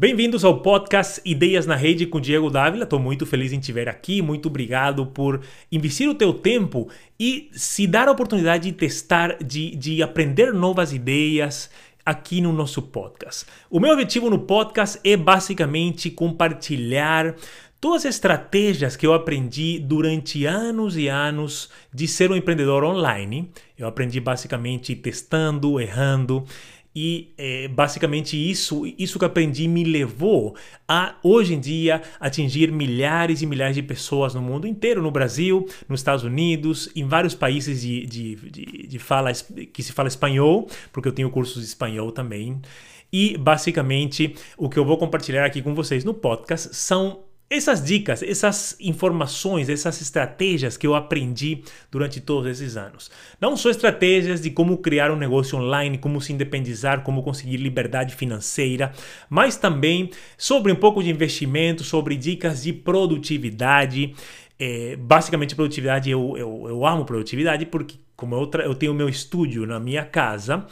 [0.00, 2.84] Bem-vindos ao podcast Ideias na Rede com Diego Dávila.
[2.84, 4.22] Estou muito feliz em te ver aqui.
[4.22, 5.40] Muito obrigado por
[5.72, 10.92] investir o teu tempo e se dar a oportunidade de testar, de, de aprender novas
[10.92, 11.68] ideias
[12.06, 13.44] aqui no nosso podcast.
[13.68, 17.34] O meu objetivo no podcast é basicamente compartilhar
[17.80, 23.50] todas as estratégias que eu aprendi durante anos e anos de ser um empreendedor online.
[23.76, 26.44] Eu aprendi basicamente testando, errando
[27.00, 30.56] e é, basicamente isso, isso que aprendi me levou
[30.88, 35.64] a hoje em dia atingir milhares e milhares de pessoas no mundo inteiro, no Brasil,
[35.88, 40.68] nos Estados Unidos, em vários países de, de, de, de fala, que se fala espanhol,
[40.92, 42.60] porque eu tenho cursos de espanhol também.
[43.12, 48.22] E basicamente o que eu vou compartilhar aqui com vocês no podcast são essas dicas,
[48.22, 53.10] essas informações, essas estratégias que eu aprendi durante todos esses anos.
[53.40, 58.14] Não só estratégias de como criar um negócio online, como se independizar, como conseguir liberdade
[58.14, 58.92] financeira,
[59.30, 64.14] mas também sobre um pouco de investimento, sobre dicas de produtividade.
[64.58, 69.64] É, basicamente, produtividade, eu, eu, eu amo produtividade porque, como eu, eu tenho meu estúdio
[69.64, 70.66] na minha casa,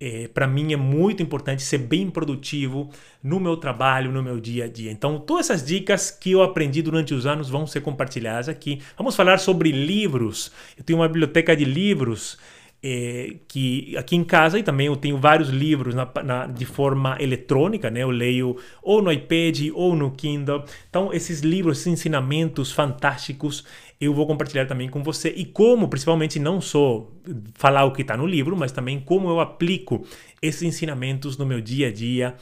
[0.00, 2.90] é, para mim é muito importante ser bem produtivo
[3.22, 4.90] no meu trabalho, no meu dia a dia.
[4.90, 8.80] Então, todas essas dicas que eu aprendi durante os anos vão ser compartilhadas aqui.
[8.96, 10.50] Vamos falar sobre livros.
[10.78, 12.38] Eu tenho uma biblioteca de livros
[12.82, 17.16] é, que aqui em casa e também eu tenho vários livros na, na, de forma
[17.20, 18.02] eletrônica, né?
[18.02, 20.64] Eu leio ou no iPad ou no Kindle.
[20.88, 23.64] Então, esses livros, esses ensinamentos fantásticos,
[24.00, 27.06] eu vou compartilhar também com você e como, principalmente, não só
[27.54, 30.06] falar o que está no livro, mas também como eu aplico
[30.40, 32.34] esses ensinamentos no meu dia a dia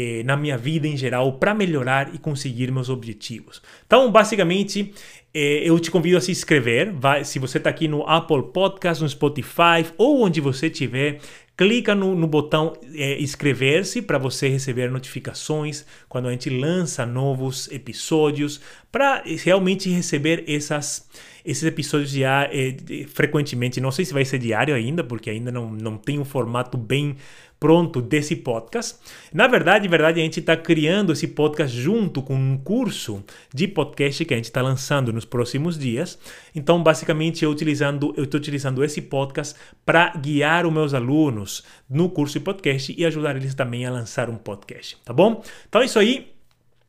[0.00, 3.60] eh, na minha vida em geral para melhorar e conseguir meus objetivos.
[3.84, 4.94] Então, basicamente,
[5.34, 6.92] eh, eu te convido a se inscrever.
[6.92, 11.18] Vai, se você está aqui no Apple Podcast, no Spotify ou onde você estiver,
[11.58, 17.68] clica no, no botão é, inscrever-se para você receber notificações quando a gente lança novos
[17.72, 18.60] episódios,
[18.92, 21.08] para realmente receber essas,
[21.44, 22.76] esses episódios já é,
[23.08, 23.80] frequentemente.
[23.80, 27.16] Não sei se vai ser diário ainda, porque ainda não, não tem um formato bem
[27.58, 28.96] pronto desse podcast.
[29.32, 34.24] Na verdade, verdade, a gente está criando esse podcast junto com um curso de podcast
[34.24, 36.18] que a gente está lançando nos próximos dias.
[36.54, 41.47] Então, basicamente, eu utilizando, eu estou utilizando esse podcast para guiar os meus alunos
[41.88, 45.42] no curso de podcast e ajudar eles também a lançar um podcast, tá bom?
[45.68, 46.32] Então é isso aí.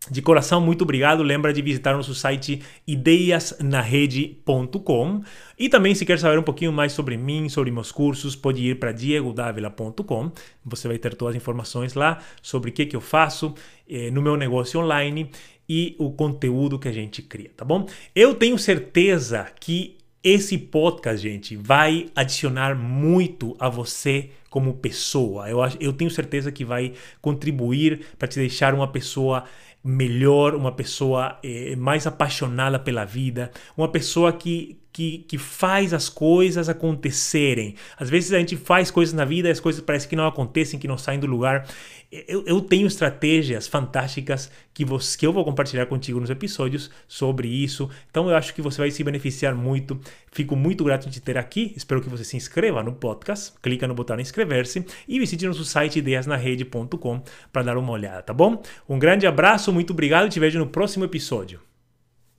[0.09, 1.21] De coração, muito obrigado.
[1.21, 5.21] Lembra de visitar nosso site ideiasnarede.com.
[5.57, 8.79] E também, se quer saber um pouquinho mais sobre mim, sobre meus cursos, pode ir
[8.79, 10.31] para diegodavila.com.
[10.65, 13.53] Você vai ter todas as informações lá sobre o que, que eu faço
[13.89, 15.29] eh, no meu negócio online
[15.67, 17.85] e o conteúdo que a gente cria, tá bom?
[18.15, 25.49] Eu tenho certeza que esse podcast, gente, vai adicionar muito a você como pessoa.
[25.49, 29.43] Eu, eu tenho certeza que vai contribuir para te deixar uma pessoa
[29.83, 36.09] melhor, uma pessoa eh, mais apaixonada pela vida, uma pessoa que, que, que faz as
[36.09, 37.75] coisas acontecerem.
[37.97, 40.79] Às vezes a gente faz coisas na vida e as coisas parecem que não acontecem,
[40.79, 41.65] que não saem do lugar.
[42.11, 47.47] Eu, eu tenho estratégias fantásticas que, você, que eu vou compartilhar contigo nos episódios sobre
[47.47, 47.89] isso.
[48.09, 49.99] Então eu acho que você vai se beneficiar muito.
[50.31, 51.71] Fico muito grato de te ter aqui.
[51.77, 53.53] Espero que você se inscreva no podcast.
[53.61, 58.61] Clica no botão inscrever-se e visite nosso site ideiasnarrede.com para dar uma olhada, tá bom?
[58.87, 61.68] Um grande abraço, muito obrigado e te vejo no próximo episódio.